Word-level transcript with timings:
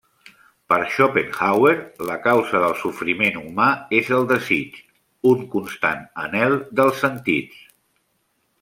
Per 0.71 0.77
Schopenhauer, 0.93 1.73
la 2.09 2.15
causa 2.23 2.61
del 2.63 2.73
sofriment 2.79 3.37
humà 3.41 3.67
és 3.99 4.09
el 4.17 4.25
desig, 4.33 4.81
un 5.35 5.45
constant 5.57 6.03
anhel 6.25 6.59
dels 6.81 7.01
sentits. 7.07 7.61